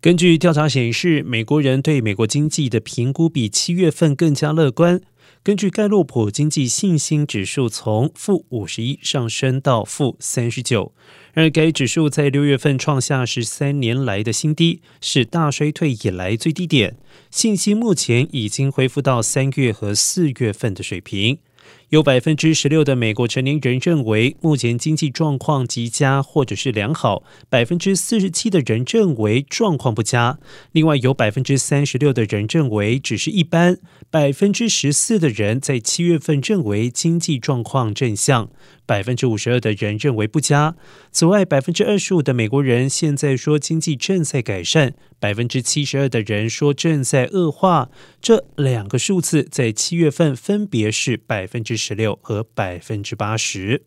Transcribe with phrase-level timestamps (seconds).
[0.00, 4.98] 根据调查显示，美国人对美国经济的评估比七月份更加乐观。
[5.42, 10.94] 根据盖洛普经济信心指数从负五十一上升到负三十九，
[11.34, 16.96] 而该指数在六月份创下十三年来的新低，是大衰退以来最低点。
[17.30, 21.40] 信心目前已经恢复到三月和四月份的水平。
[21.90, 30.38] 有百分之十六的美国成年人认为目前经济状况极佳或者是良好，百分之四十七的人认为状况不佳，
[30.70, 38.50] 另外有百分之三十六的人认为只是一般，百分之十四的人在七月份认为经济状况正向。
[38.86, 40.74] 百分之五十二的人认为不佳。
[41.12, 47.88] 此外，百分之二十五的美国人现在说经济正在改善，百分之七十二的人说正在恶化。
[48.20, 53.86] 这两个数字在七月份分别是百分之十六和百分之八十。